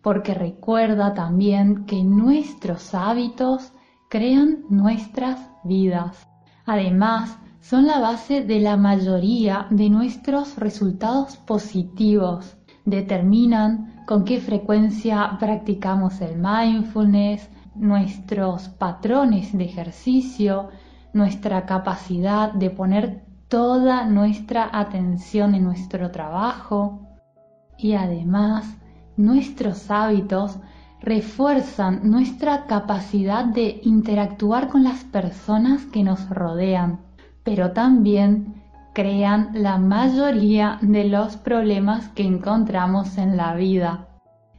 Porque 0.00 0.32
recuerda 0.32 1.12
también 1.12 1.86
que 1.86 2.04
nuestros 2.04 2.94
hábitos 2.94 3.72
crean 4.08 4.60
nuestras 4.70 5.50
vidas. 5.64 6.24
Además, 6.66 7.36
son 7.60 7.88
la 7.88 7.98
base 7.98 8.44
de 8.44 8.60
la 8.60 8.76
mayoría 8.76 9.66
de 9.70 9.90
nuestros 9.90 10.56
resultados 10.56 11.36
positivos. 11.36 12.56
Determinan 12.84 14.04
con 14.06 14.24
qué 14.24 14.40
frecuencia 14.40 15.36
practicamos 15.40 16.20
el 16.20 16.36
mindfulness, 16.38 17.50
nuestros 17.78 18.68
patrones 18.68 19.56
de 19.56 19.64
ejercicio, 19.64 20.68
nuestra 21.12 21.66
capacidad 21.66 22.52
de 22.52 22.70
poner 22.70 23.24
toda 23.48 24.04
nuestra 24.04 24.68
atención 24.72 25.54
en 25.54 25.64
nuestro 25.64 26.10
trabajo 26.10 27.00
y 27.78 27.94
además 27.94 28.76
nuestros 29.16 29.90
hábitos 29.90 30.58
refuerzan 31.00 32.10
nuestra 32.10 32.66
capacidad 32.66 33.44
de 33.44 33.80
interactuar 33.84 34.68
con 34.68 34.84
las 34.84 35.04
personas 35.04 35.84
que 35.86 36.02
nos 36.02 36.28
rodean, 36.28 37.00
pero 37.44 37.72
también 37.72 38.62
crean 38.94 39.50
la 39.54 39.78
mayoría 39.78 40.78
de 40.82 41.04
los 41.04 41.36
problemas 41.36 42.08
que 42.08 42.24
encontramos 42.24 43.16
en 43.16 43.36
la 43.36 43.54
vida. 43.54 44.08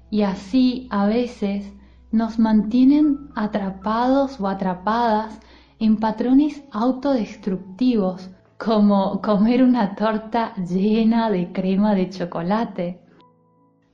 Y 0.10 0.22
así 0.24 0.88
a 0.90 1.06
veces 1.06 1.72
nos 2.12 2.40
mantienen 2.40 3.30
atrapados 3.36 4.40
o 4.40 4.48
atrapadas 4.48 5.40
en 5.80 5.98
patrones 5.98 6.64
autodestructivos, 6.72 8.30
como 8.58 9.22
comer 9.22 9.64
una 9.64 9.96
torta 9.96 10.54
llena 10.56 11.30
de 11.30 11.52
crema 11.54 11.96
de 11.96 12.10
chocolate, 12.10 13.00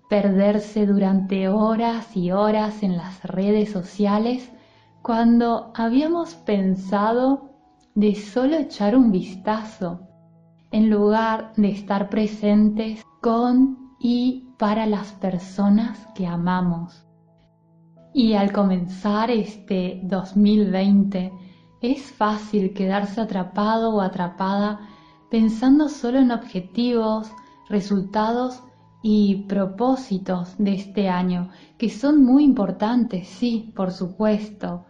perderse 0.10 0.86
durante 0.88 1.50
horas 1.50 2.16
y 2.18 2.32
horas 2.32 2.82
en 2.82 2.98
las 2.98 3.24
redes 3.24 3.72
sociales 3.72 4.52
cuando 5.02 5.72
habíamos 5.76 6.34
pensado 6.34 7.52
de 7.94 8.16
solo 8.16 8.58
echar 8.58 8.96
un 8.96 9.12
vistazo, 9.12 10.00
en 10.72 10.90
lugar 10.90 11.54
de 11.58 11.70
estar 11.70 12.10
presentes 12.10 13.04
con 13.22 13.96
y 14.00 14.50
para 14.58 14.86
las 14.86 15.12
personas 15.14 16.08
que 16.16 16.26
amamos. 16.26 17.05
Y 18.18 18.32
al 18.36 18.54
comenzar 18.54 19.30
este 19.30 20.00
2020 20.04 21.34
es 21.82 22.14
fácil 22.14 22.74
quedarse 22.74 23.20
atrapado 23.20 23.94
o 23.94 24.00
atrapada 24.00 24.88
pensando 25.30 25.90
solo 25.90 26.20
en 26.20 26.32
objetivos, 26.32 27.30
resultados 27.68 28.64
y 29.04 29.44
propósitos 29.50 30.56
de 30.58 30.76
este 30.76 31.10
año, 31.10 31.50
que 31.78 31.90
son 31.90 32.24
muy 32.24 32.46
importantes, 32.46 33.28
sí, 33.28 33.74
por 33.76 33.92
supuesto, 33.92 34.86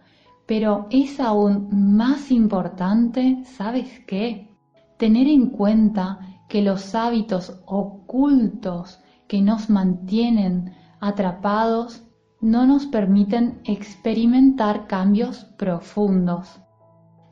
pero 0.45 0.85
es 0.91 1.19
aún 1.19 1.69
más 1.95 2.29
importante, 2.29 3.43
¿sabes 3.45 3.89
qué? 4.05 4.55
Tener 4.99 5.27
en 5.27 5.49
cuenta 5.49 6.19
que 6.47 6.61
los 6.61 6.93
hábitos 6.93 7.59
ocultos 7.65 8.99
que 9.27 9.41
nos 9.41 9.71
mantienen 9.71 10.75
atrapados 10.99 12.03
no 12.41 12.65
nos 12.65 12.85
permiten 12.85 13.59
experimentar 13.63 14.87
cambios 14.87 15.45
profundos. 15.57 16.61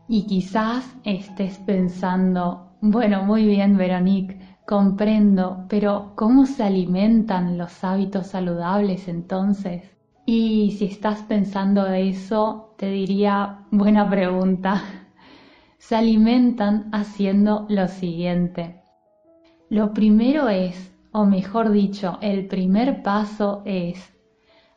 Y 0.08 0.26
quizás 0.26 0.96
estés 1.04 1.58
pensando, 1.60 2.76
bueno, 2.82 3.24
muy 3.24 3.46
bien, 3.46 3.78
Veronique, 3.78 4.40
comprendo, 4.66 5.66
pero 5.70 6.14
¿cómo 6.16 6.46
se 6.46 6.64
alimentan 6.64 7.58
los 7.58 7.84
hábitos 7.84 8.28
saludables 8.28 9.08
entonces? 9.08 9.84
Y 10.26 10.72
si 10.78 10.86
estás 10.86 11.22
pensando 11.24 11.88
eso, 11.88 12.74
te 12.78 12.90
diría, 12.90 13.66
buena 13.72 14.10
pregunta. 14.10 14.82
Se 15.78 15.98
alimentan 15.98 16.88
haciendo 16.94 17.66
lo 17.68 17.90
siguiente. 17.90 18.82
Lo 19.70 19.94
primero 19.94 20.48
es, 20.48 20.94
o 21.12 21.26
mejor 21.26 21.72
dicho, 21.72 22.20
el 22.22 22.48
primer 22.48 23.04
paso 23.04 23.64
es 23.66 24.14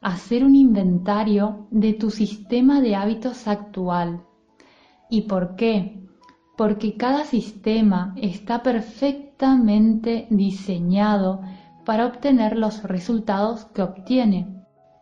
hacer 0.07 0.45
un 0.45 0.55
inventario 0.55 1.67
de 1.73 1.93
tu 1.93 2.11
sistema 2.11 2.81
de 2.81 2.95
hábitos 2.95 3.49
actual. 3.49 4.23
¿Y 5.11 5.23
por 5.23 5.57
qué? 5.57 6.01
Porque 6.57 6.97
cada 6.97 7.25
sistema 7.25 8.15
está 8.15 8.63
perfectamente 8.63 10.29
diseñado 10.31 11.41
para 11.85 12.07
obtener 12.07 12.57
los 12.57 12.85
resultados 12.85 13.65
que 13.65 13.83
obtiene. 13.83 14.47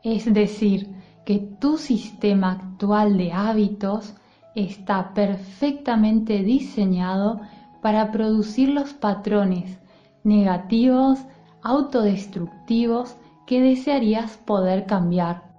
Es 0.02 0.32
decir, 0.32 0.88
que 1.26 1.38
tu 1.38 1.76
sistema 1.76 2.52
actual 2.52 3.18
de 3.18 3.30
hábitos 3.30 4.14
está 4.54 5.12
perfectamente 5.12 6.42
diseñado 6.42 7.42
para 7.82 8.10
producir 8.10 8.70
los 8.70 8.94
patrones 8.94 9.78
negativos, 10.22 11.18
autodestructivos 11.62 13.18
que 13.46 13.60
desearías 13.60 14.36
poder 14.38 14.86
cambiar. 14.86 15.54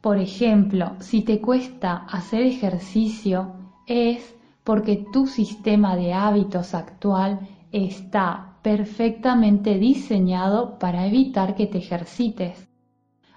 Por 0.00 0.18
ejemplo, 0.18 0.92
si 1.00 1.22
te 1.22 1.40
cuesta 1.40 2.06
hacer 2.08 2.42
ejercicio, 2.42 3.54
es 3.86 4.34
porque 4.64 5.04
tu 5.12 5.26
sistema 5.26 5.96
de 5.96 6.12
hábitos 6.12 6.74
actual 6.74 7.40
está 7.72 8.58
perfectamente 8.62 9.78
diseñado 9.78 10.78
para 10.78 11.06
evitar 11.06 11.54
que 11.54 11.66
te 11.66 11.78
ejercites. 11.78 12.68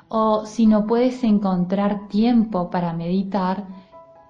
O 0.08 0.46
si 0.46 0.66
no 0.66 0.88
puedes 0.88 1.24
encontrar 1.24 2.08
tiempo 2.08 2.72
para 2.72 2.94
meditar, 2.94 3.68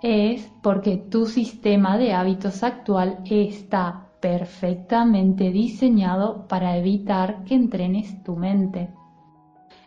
es 0.02 0.52
porque 0.62 0.98
tu 0.98 1.26
sistema 1.26 1.98
de 1.98 2.14
hábitos 2.14 2.64
actual 2.64 3.20
está 3.26 4.10
perfectamente 4.20 5.52
diseñado 5.52 6.48
para 6.48 6.78
evitar 6.78 7.44
que 7.46 7.56
entrenes 7.56 8.22
tu 8.24 8.36
mente. 8.36 8.90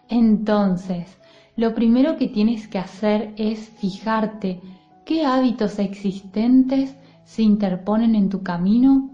Entonces, 0.09 1.19
lo 1.57 1.75
primero 1.75 2.17
que 2.17 2.29
tienes 2.29 2.69
que 2.69 2.79
hacer 2.79 3.35
es 3.37 3.69
fijarte 3.69 4.61
qué 5.05 5.25
hábitos 5.25 5.79
existentes 5.79 6.97
se 7.25 7.43
interponen 7.43 8.15
en 8.15 8.29
tu 8.29 8.43
camino 8.43 9.11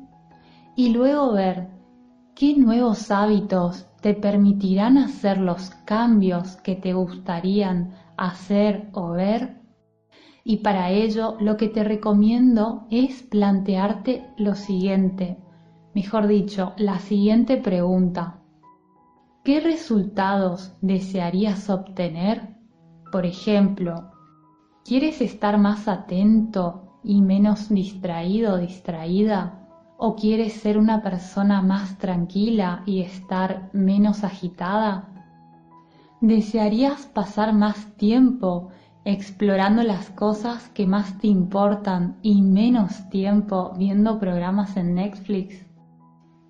y 0.77 0.91
luego 0.91 1.33
ver 1.33 1.69
qué 2.35 2.57
nuevos 2.57 3.11
hábitos 3.11 3.87
te 4.01 4.15
permitirán 4.15 4.97
hacer 4.99 5.39
los 5.39 5.71
cambios 5.85 6.57
que 6.57 6.77
te 6.77 6.93
gustarían 6.93 7.95
hacer 8.17 8.89
o 8.93 9.11
ver. 9.11 9.61
Y 10.45 10.59
para 10.59 10.91
ello 10.91 11.37
lo 11.41 11.57
que 11.57 11.69
te 11.69 11.83
recomiendo 11.83 12.87
es 12.91 13.23
plantearte 13.23 14.25
lo 14.37 14.55
siguiente, 14.55 15.37
mejor 15.95 16.29
dicho, 16.29 16.75
la 16.77 17.01
siguiente 17.01 17.57
pregunta. 17.57 18.38
¿Qué 19.49 19.61
resultados 19.61 20.75
desearías 20.83 21.71
obtener? 21.71 22.55
Por 23.11 23.25
ejemplo, 23.25 24.11
¿quieres 24.85 25.23
estar 25.23 25.57
más 25.57 25.89
atento 25.89 27.01
y 27.03 27.23
menos 27.23 27.71
distraído 27.71 28.53
o 28.53 28.59
distraída? 28.59 29.67
¿O 29.97 30.17
quieres 30.17 30.53
ser 30.53 30.77
una 30.77 31.03
persona 31.03 31.63
más 31.63 31.97
tranquila 31.97 32.83
y 32.85 33.01
estar 33.01 33.71
menos 33.73 34.23
agitada? 34.23 35.09
¿Desearías 36.21 37.07
pasar 37.07 37.55
más 37.55 37.97
tiempo 37.97 38.69
explorando 39.07 39.83
las 39.83 40.11
cosas 40.11 40.69
que 40.75 40.87
más 40.87 41.17
te 41.21 41.29
importan 41.29 42.19
y 42.21 42.43
menos 42.43 43.09
tiempo 43.09 43.73
viendo 43.79 44.19
programas 44.19 44.77
en 44.77 44.95
Netflix? 44.95 45.65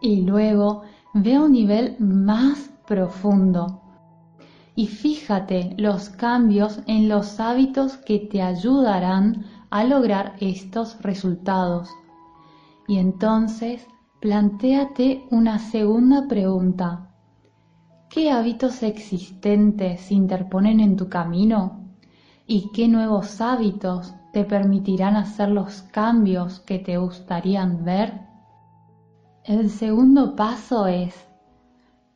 Y 0.00 0.22
luego 0.22 0.82
ve 1.14 1.36
a 1.36 1.42
un 1.42 1.52
nivel 1.52 1.94
más 2.00 2.72
profundo 2.88 3.82
y 4.78 4.86
fíjate 4.86 5.74
los 5.76 6.08
cambios 6.08 6.80
en 6.86 7.08
los 7.08 7.40
hábitos 7.40 7.96
que 7.96 8.20
te 8.20 8.40
ayudarán 8.42 9.44
a 9.70 9.82
lograr 9.82 10.36
estos 10.38 11.02
resultados. 11.02 11.90
Y 12.86 12.98
entonces 12.98 13.84
plantéate 14.20 15.26
una 15.32 15.58
segunda 15.58 16.28
pregunta. 16.28 17.10
¿Qué 18.08 18.30
hábitos 18.30 18.84
existentes 18.84 20.02
se 20.02 20.14
interponen 20.14 20.78
en 20.78 20.96
tu 20.96 21.08
camino? 21.08 21.80
¿Y 22.46 22.70
qué 22.72 22.86
nuevos 22.86 23.40
hábitos 23.40 24.14
te 24.32 24.44
permitirán 24.44 25.16
hacer 25.16 25.48
los 25.48 25.82
cambios 25.90 26.60
que 26.60 26.78
te 26.78 26.98
gustarían 26.98 27.84
ver? 27.84 28.20
El 29.42 29.70
segundo 29.70 30.36
paso 30.36 30.86
es 30.86 31.27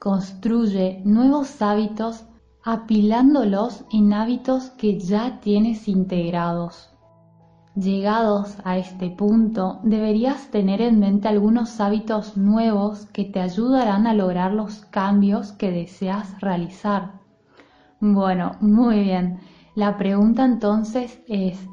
construye 0.03 1.01
nuevos 1.05 1.63
hábitos 1.63 2.25
apilándolos 2.65 3.85
en 3.93 4.13
hábitos 4.13 4.71
que 4.71 4.99
ya 4.99 5.39
tienes 5.39 5.87
integrados. 5.87 6.91
Llegados 7.77 8.57
a 8.65 8.79
este 8.79 9.11
punto, 9.11 9.79
deberías 9.85 10.51
tener 10.51 10.81
en 10.81 10.99
mente 10.99 11.29
algunos 11.29 11.81
hábitos 11.81 12.37
nuevos 12.37 13.07
que 13.13 13.27
te 13.27 13.39
ayudarán 13.39 14.09
a 14.09 14.13
lograr 14.13 14.53
los 14.55 14.85
cambios 14.87 15.53
que 15.53 15.71
deseas 15.71 16.41
realizar. 16.41 17.21
Bueno, 18.01 18.57
muy 18.61 19.05
bien. 19.05 19.39
La 19.77 19.97
pregunta 19.99 20.45
entonces 20.45 21.21
es, 21.29 21.65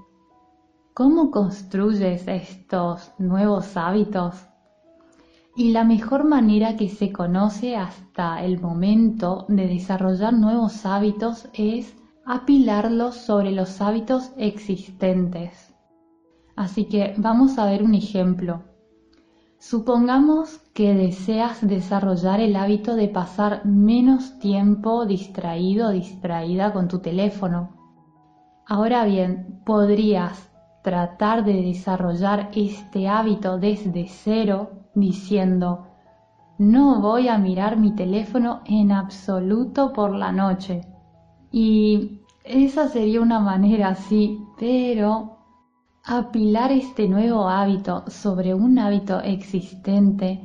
¿cómo 0.94 1.31
construyes 1.31 2.28
estos 2.28 3.12
nuevos 3.18 3.76
hábitos? 3.76 4.36
Y 5.60 5.72
la 5.72 5.84
mejor 5.84 6.24
manera 6.24 6.78
que 6.78 6.88
se 6.88 7.12
conoce 7.12 7.76
hasta 7.76 8.42
el 8.46 8.62
momento 8.62 9.46
de 9.50 9.68
desarrollar 9.68 10.32
nuevos 10.34 10.86
hábitos 10.86 11.50
es 11.52 11.98
apilarlos 12.26 13.16
sobre 13.16 13.52
los 13.52 13.82
hábitos 13.82 14.32
existentes. 14.38 15.76
Así 16.56 16.86
que 16.86 17.14
vamos 17.18 17.58
a 17.58 17.66
ver 17.66 17.84
un 17.84 17.94
ejemplo. 17.94 18.64
Supongamos 19.58 20.60
que 20.74 20.94
deseas 20.94 21.60
desarrollar 21.68 22.40
el 22.40 22.56
hábito 22.56 22.96
de 22.96 23.10
pasar 23.10 23.66
menos 23.66 24.40
tiempo 24.40 25.06
distraído 25.06 25.90
o 25.90 25.92
distraída 25.92 26.72
con 26.72 26.88
tu 26.88 27.00
teléfono. 27.00 27.76
Ahora 28.66 29.04
bien, 29.04 29.62
podrías 29.66 30.49
tratar 30.84 31.44
de 31.44 31.62
desarrollar 31.62 32.50
este 32.54 33.08
hábito 33.08 33.58
desde 33.58 34.08
cero 34.08 34.72
diciendo, 34.96 35.88
no 36.58 37.02
voy 37.02 37.28
a 37.28 37.38
mirar 37.38 37.78
mi 37.78 37.92
teléfono 37.92 38.62
en 38.66 38.92
absoluto 38.92 39.94
por 39.94 40.14
la 40.16 40.31
noche. 40.31 40.81
Y 41.52 42.22
esa 42.44 42.88
sería 42.88 43.22
una 43.22 43.40
manera, 43.40 43.96
sí, 43.96 44.40
pero 44.60 45.40
Apilar 46.12 46.72
este 46.72 47.08
nuevo 47.08 47.50
hábito 47.50 48.04
sobre 48.08 48.56
un 48.56 48.80
hábito 48.80 49.20
existente 49.20 50.42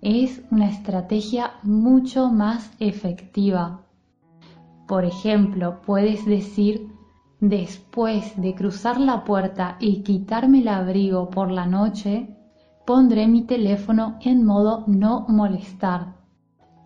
es 0.00 0.42
una 0.52 0.68
estrategia 0.68 1.54
mucho 1.64 2.28
más 2.30 2.70
efectiva. 2.78 3.80
Por 4.86 5.04
ejemplo, 5.04 5.80
puedes 5.84 6.24
decir, 6.24 6.92
después 7.40 8.40
de 8.40 8.54
cruzar 8.54 8.98
la 8.98 9.24
puerta 9.24 9.76
y 9.80 10.02
quitarme 10.02 10.60
el 10.60 10.68
abrigo 10.68 11.30
por 11.30 11.50
la 11.50 11.66
noche, 11.66 12.36
pondré 12.86 13.28
mi 13.28 13.42
teléfono 13.42 14.18
en 14.20 14.44
modo 14.44 14.84
no 14.86 15.26
molestar. 15.28 16.14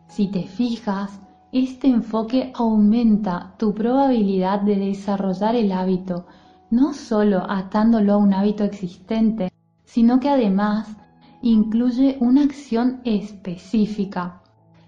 Si 0.08 0.28
te 0.28 0.43
fijas, 0.43 1.20
este 1.52 1.88
enfoque 1.88 2.52
aumenta 2.54 3.54
tu 3.58 3.75
probabilidad 3.75 4.60
de 4.60 4.76
desarrollar 4.76 5.54
el 5.54 5.72
hábito 5.72 6.26
no 6.72 6.94
solo 6.94 7.44
atándolo 7.50 8.14
a 8.14 8.16
un 8.16 8.32
hábito 8.32 8.64
existente, 8.64 9.52
sino 9.84 10.19
que 10.20 10.31
además 10.31 10.96
incluye 11.43 12.16
una 12.20 12.44
acción 12.44 13.02
específica, 13.04 14.40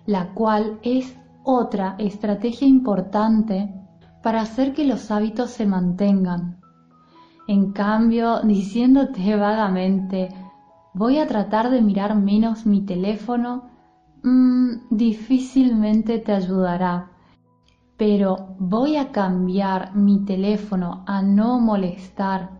la 0.06 0.32
cual 0.32 0.78
es 0.82 1.14
otra 1.42 1.94
estrategia 1.98 2.66
importante 2.66 3.83
para 4.24 4.40
hacer 4.40 4.72
que 4.72 4.84
los 4.84 5.12
hábitos 5.12 5.50
se 5.50 5.66
mantengan. 5.66 6.58
En 7.46 7.70
cambio, 7.70 8.40
diciéndote 8.40 9.36
vagamente, 9.36 10.30
voy 10.94 11.18
a 11.18 11.28
tratar 11.28 11.70
de 11.70 11.80
mirar 11.80 12.16
menos 12.16 12.66
mi 12.66 12.80
teléfono, 12.80 13.70
mm, 14.24 14.88
difícilmente 14.90 16.18
te 16.18 16.32
ayudará 16.32 17.14
pero 17.96 18.56
voy 18.58 18.96
a 18.96 19.12
cambiar 19.12 19.94
mi 19.94 20.24
teléfono 20.24 21.04
a 21.06 21.22
no 21.22 21.60
molestar 21.60 22.50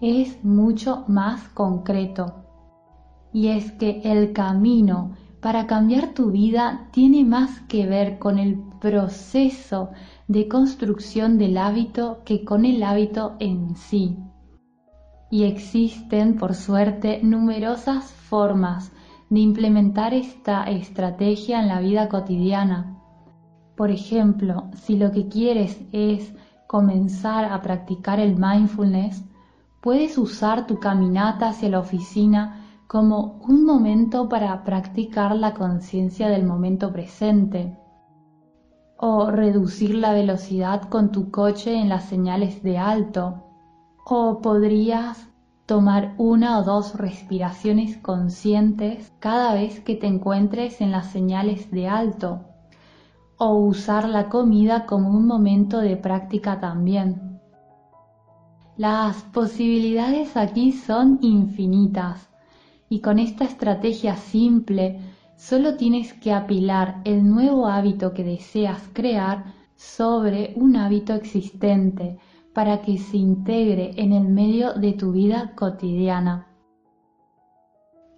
es 0.00 0.44
mucho 0.44 1.04
más 1.06 1.48
concreto. 1.48 2.44
Y 3.32 3.48
es 3.48 3.72
que 3.72 4.00
el 4.04 4.32
camino 4.32 5.12
para 5.40 5.66
cambiar 5.66 6.14
tu 6.14 6.30
vida 6.30 6.88
tiene 6.92 7.24
más 7.24 7.60
que 7.68 7.86
ver 7.86 8.18
con 8.18 8.38
el 8.38 8.62
proceso 8.84 9.90
de 10.28 10.46
construcción 10.46 11.38
del 11.38 11.56
hábito 11.56 12.22
que 12.24 12.44
con 12.44 12.64
el 12.64 12.82
hábito 12.82 13.36
en 13.38 13.76
sí. 13.76 14.18
Y 15.30 15.44
existen, 15.44 16.36
por 16.36 16.54
suerte, 16.54 17.20
numerosas 17.22 18.12
formas 18.12 18.92
de 19.30 19.40
implementar 19.40 20.12
esta 20.12 20.64
estrategia 20.64 21.60
en 21.60 21.68
la 21.68 21.80
vida 21.80 22.08
cotidiana 22.08 22.94
por 23.76 23.90
ejemplo, 23.90 24.70
si 24.74 24.96
lo 24.96 25.10
que 25.10 25.28
quieres 25.28 25.80
es 25.90 26.32
comenzar 26.66 27.46
a 27.46 27.60
practicar 27.60 28.20
el 28.20 28.36
mindfulness, 28.36 29.24
puedes 29.80 30.16
usar 30.16 30.66
tu 30.66 30.78
caminata 30.78 31.48
hacia 31.48 31.70
la 31.70 31.80
oficina 31.80 32.60
como 32.86 33.40
un 33.42 33.64
momento 33.64 34.28
para 34.28 34.62
practicar 34.62 35.34
la 35.34 35.54
conciencia 35.54 36.28
del 36.28 36.44
momento 36.44 36.92
presente. 36.92 37.76
O 38.96 39.30
reducir 39.30 39.94
la 39.94 40.12
velocidad 40.12 40.82
con 40.82 41.12
tu 41.12 41.30
coche 41.30 41.74
en 41.74 41.88
las 41.88 42.04
señales 42.04 42.62
de 42.62 42.78
alto. 42.78 43.44
O 44.04 44.40
podrías 44.40 45.28
tomar 45.66 46.14
una 46.18 46.58
o 46.58 46.62
dos 46.62 46.94
respiraciones 46.94 47.96
conscientes 47.96 49.12
cada 49.18 49.54
vez 49.54 49.80
que 49.80 49.96
te 49.96 50.06
encuentres 50.06 50.80
en 50.80 50.90
las 50.90 51.06
señales 51.06 51.70
de 51.70 51.88
alto 51.88 52.44
o 53.38 53.54
usar 53.56 54.08
la 54.08 54.28
comida 54.28 54.86
como 54.86 55.10
un 55.10 55.26
momento 55.26 55.80
de 55.80 55.96
práctica 55.96 56.60
también. 56.60 57.40
Las 58.76 59.22
posibilidades 59.22 60.36
aquí 60.36 60.72
son 60.72 61.18
infinitas 61.22 62.28
y 62.88 63.00
con 63.00 63.18
esta 63.18 63.44
estrategia 63.44 64.16
simple 64.16 65.00
solo 65.48 65.76
tienes 65.76 66.14
que 66.14 66.32
apilar 66.32 67.02
el 67.04 67.28
nuevo 67.28 67.66
hábito 67.66 68.14
que 68.14 68.24
deseas 68.24 68.80
crear 68.94 69.44
sobre 69.76 70.54
un 70.56 70.74
hábito 70.74 71.12
existente 71.12 72.16
para 72.54 72.80
que 72.80 72.96
se 72.96 73.18
integre 73.18 73.92
en 73.96 74.14
el 74.14 74.26
medio 74.26 74.72
de 74.72 74.94
tu 74.94 75.12
vida 75.12 75.52
cotidiana. 75.54 76.46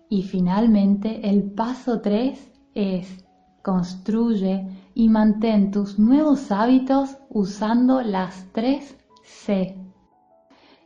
Y 0.09 0.23
finalmente 0.23 1.29
el 1.29 1.51
paso 1.51 2.01
3 2.01 2.53
es 2.75 3.25
construye 3.61 4.69
y 4.95 5.09
mantén 5.09 5.73
tus 5.73 5.99
nuevos 5.99 6.53
hábitos 6.53 7.17
usando 7.29 8.03
las 8.03 8.47
tres 8.53 8.97
C. 9.25 9.77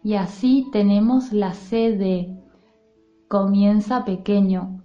Y 0.03 0.15
así 0.15 0.67
tenemos 0.73 1.35
la 1.35 1.53
C 1.53 1.95
de 1.99 2.43
comienza 3.29 4.07
pequeño. 4.07 4.80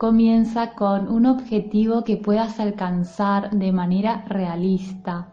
Comienza 0.00 0.72
con 0.76 1.12
un 1.12 1.26
objetivo 1.26 2.04
que 2.04 2.16
puedas 2.16 2.58
alcanzar 2.58 3.50
de 3.50 3.70
manera 3.70 4.24
realista. 4.26 5.28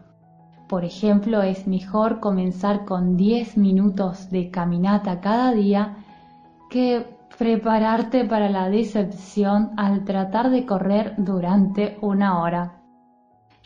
Por 0.68 0.84
ejemplo, 0.84 1.42
es 1.42 1.68
mejor 1.68 2.20
comenzar 2.20 2.84
con 2.84 3.16
10 3.16 3.56
minutos 3.56 4.30
de 4.30 4.52
caminata 4.52 5.22
cada 5.22 5.54
día 5.54 5.96
que 6.70 7.16
prepararte 7.38 8.26
para 8.26 8.50
la 8.50 8.68
decepción 8.70 9.72
al 9.78 10.04
tratar 10.04 10.50
de 10.50 10.66
correr 10.66 11.14
durante 11.18 11.98
una 12.02 12.42
hora. 12.42 12.82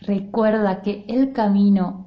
Recuerda 0.01 0.83
que 0.83 1.03
el 1.07 1.33
camino, 1.33 2.05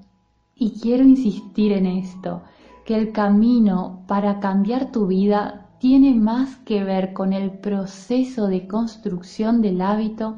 y 0.55 0.79
quiero 0.81 1.03
insistir 1.03 1.73
en 1.73 1.87
esto, 1.87 2.43
que 2.87 2.95
el 2.95 3.11
camino 3.11 4.05
para 4.07 4.39
cambiar 4.39 4.93
tu 4.93 5.09
vida 5.09 5.64
tiene 5.85 6.15
más 6.15 6.57
que 6.65 6.83
ver 6.83 7.13
con 7.13 7.35
el 7.35 7.51
proceso 7.51 8.47
de 8.47 8.67
construcción 8.67 9.61
del 9.61 9.83
hábito 9.83 10.37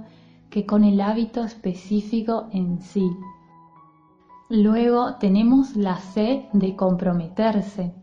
que 0.51 0.67
con 0.67 0.83
el 0.83 1.01
hábito 1.01 1.45
específico 1.45 2.49
en 2.51 2.81
sí. 2.81 3.09
Luego 4.49 5.15
tenemos 5.21 5.77
la 5.77 5.99
C 5.99 6.49
de 6.53 6.75
comprometerse. 6.75 7.95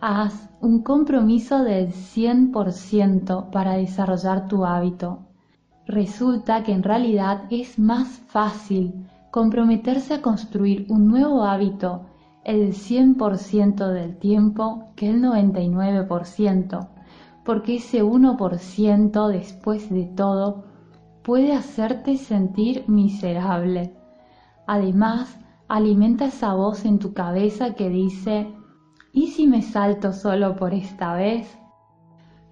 Haz 0.00 0.48
un 0.60 0.84
compromiso 0.84 1.64
del 1.64 1.88
100% 1.88 3.50
para 3.50 3.72
desarrollar 3.72 4.46
tu 4.46 4.64
hábito. 4.64 5.26
Resulta 5.84 6.62
que 6.62 6.70
en 6.70 6.84
realidad 6.84 7.46
es 7.50 7.76
más 7.76 8.06
fácil 8.28 8.94
comprometerse 9.32 10.14
a 10.14 10.22
construir 10.22 10.86
un 10.90 11.08
nuevo 11.08 11.42
hábito 11.42 12.06
el 12.46 12.74
100% 12.74 13.88
del 13.88 14.18
tiempo 14.18 14.92
que 14.94 15.10
el 15.10 15.20
99%, 15.20 16.88
porque 17.44 17.76
ese 17.76 18.04
1% 18.04 19.28
después 19.28 19.90
de 19.90 20.04
todo 20.04 20.62
puede 21.24 21.52
hacerte 21.52 22.16
sentir 22.16 22.84
miserable. 22.86 23.96
Además, 24.64 25.36
alimenta 25.66 26.26
esa 26.26 26.54
voz 26.54 26.84
en 26.84 27.00
tu 27.00 27.14
cabeza 27.14 27.74
que 27.74 27.88
dice, 27.90 28.54
¿y 29.12 29.26
si 29.26 29.48
me 29.48 29.62
salto 29.62 30.12
solo 30.12 30.54
por 30.54 30.72
esta 30.72 31.14
vez? 31.14 31.58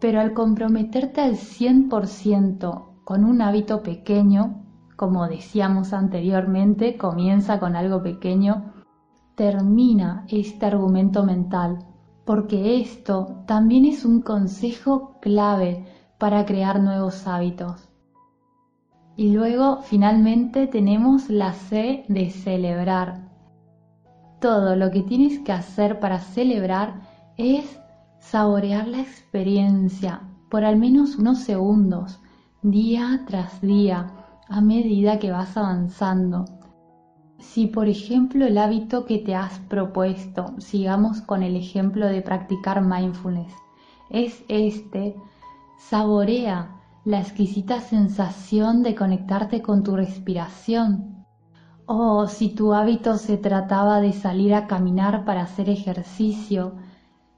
Pero 0.01 0.21
al 0.21 0.33
comprometerte 0.33 1.21
al 1.21 1.37
100% 1.37 3.05
con 3.05 3.25
un 3.25 3.41
hábito 3.43 3.85
pequeño, 3.85 4.65
como 4.97 5.29
decíamos 5.29 5.93
anteriormente, 5.93 6.97
comienza 6.97 7.61
con 7.61 7.77
algo 7.77 8.03
pequeño, 8.03 8.74
termina 9.35 10.25
este 10.29 10.67
argumento 10.67 11.25
mental, 11.25 11.79
porque 12.25 12.81
esto 12.81 13.43
también 13.47 13.85
es 13.85 14.05
un 14.05 14.23
consejo 14.23 15.19
clave 15.21 15.85
para 16.19 16.45
crear 16.45 16.81
nuevos 16.81 17.27
hábitos. 17.27 17.89
Y 19.17 19.31
luego 19.31 19.81
finalmente 19.83 20.67
tenemos 20.67 21.31
la 21.31 21.53
C 21.53 22.05
de 22.09 22.31
celebrar. 22.31 23.29
Todo 24.41 24.77
lo 24.77 24.91
que 24.91 25.03
tienes 25.03 25.39
que 25.41 25.53
hacer 25.53 26.01
para 26.01 26.19
celebrar 26.19 27.01
es 27.37 27.79
saborear 28.19 28.89
la 28.89 29.01
experiencia 29.01 30.21
por 30.55 30.65
al 30.65 30.77
menos 30.77 31.17
unos 31.17 31.39
segundos, 31.39 32.21
día 32.63 33.25
tras 33.27 33.61
día, 33.61 34.07
a 34.49 34.61
medida 34.61 35.19
que 35.19 35.33
vas 35.33 35.57
avanzando. 35.57 36.45
Si 37.39 37.67
por 37.67 37.89
ejemplo 37.89 38.47
el 38.47 38.59
hábito 38.59 39.05
que 39.05 39.19
te 39.19 39.35
has 39.35 39.59
propuesto, 39.61 40.55
sigamos 40.59 41.21
con 41.21 41.43
el 41.43 41.57
ejemplo 41.57 42.07
de 42.07 42.23
practicar 42.23 42.83
mindfulness, 42.83 43.53
es 44.11 44.45
este, 44.49 45.17
saborea 45.79 46.81
la 47.05 47.21
exquisita 47.21 47.81
sensación 47.81 48.83
de 48.83 48.95
conectarte 48.95 49.61
con 49.61 49.83
tu 49.83 49.95
respiración. 49.97 51.27
O 51.87 52.27
si 52.29 52.49
tu 52.49 52.73
hábito 52.73 53.19
se 53.19 53.37
trataba 53.37 54.01
de 54.01 54.13
salir 54.13 54.55
a 54.55 54.67
caminar 54.67 55.25
para 55.27 55.43
hacer 55.43 55.69
ejercicio, 55.69 56.77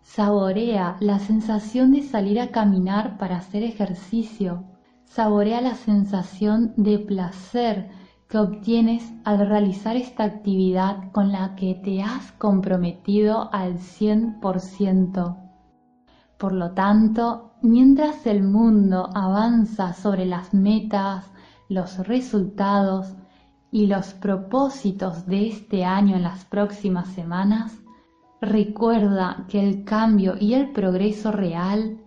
saborea 0.03 0.97
la 1.01 1.19
sensación 1.19 1.91
de 1.91 2.03
salir 2.03 2.41
a 2.41 2.53
caminar 2.53 3.19
para 3.19 3.39
hacer 3.39 3.65
ejercicio. 3.65 4.65
Saborea 5.05 5.61
la 5.61 5.75
sensación 5.75 6.75
de 6.77 6.99
placer 7.01 7.91
que 8.29 8.39
obtienes 8.39 9.13
al 9.25 9.49
realizar 9.49 9.97
esta 9.97 10.25
actividad 10.25 11.13
con 11.13 11.31
la 11.31 11.55
que 11.55 11.75
te 11.75 12.03
has 12.03 12.33
comprometido 12.33 13.49
al 13.53 13.79
100%. 13.79 15.37
Por 16.37 16.53
lo 16.53 16.73
tanto, 16.73 17.53
mientras 17.63 18.27
el 18.27 18.43
mundo 18.43 19.11
avanza 19.15 19.93
sobre 19.95 20.27
las 20.27 20.53
metas, 20.53 21.31
los 21.69 21.99
resultados 22.07 23.15
y 23.71 23.87
los 23.87 24.15
propósitos 24.15 25.27
de 25.27 25.49
este 25.49 25.85
año 25.85 26.17
en 26.17 26.23
las 26.23 26.45
próximas 26.45 27.09
semanas, 27.09 27.79
recuerda 28.41 29.47
que 29.49 29.67
el 29.67 29.85
cambio 29.85 30.35
y 30.39 30.55
el 30.55 30.73
progreso 30.73 31.33
real 31.33 31.99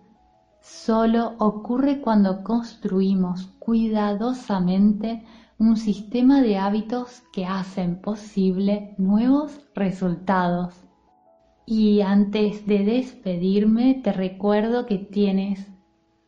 solo 0.60 1.34
ocurre 1.38 2.00
cuando 2.00 2.44
construimos 2.44 3.46
cuidadosamente 3.58 5.24
un 5.60 5.76
sistema 5.76 6.42
de 6.42 6.58
hábitos 6.58 7.22
que 7.32 7.44
hacen 7.44 8.00
posible 8.00 8.94
nuevos 8.96 9.60
resultados. 9.74 10.74
Y 11.66 12.00
antes 12.00 12.66
de 12.66 12.82
despedirme, 12.82 14.00
te 14.02 14.12
recuerdo 14.12 14.86
que 14.86 14.96
tienes 14.96 15.70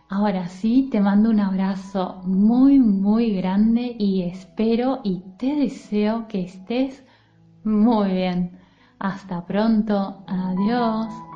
Ahora 0.09 0.49
sí, 0.49 0.89
te 0.91 0.99
mando 0.99 1.29
un 1.29 1.39
abrazo 1.39 2.21
muy, 2.25 2.79
muy 2.79 3.31
grande 3.31 3.95
y 3.97 4.23
espero 4.23 4.99
y 5.03 5.23
te 5.37 5.55
deseo 5.55 6.27
que 6.27 6.41
estés 6.41 7.05
muy 7.63 8.11
bien. 8.11 8.59
Hasta 8.99 9.45
pronto. 9.45 10.23
Adiós. 10.27 11.30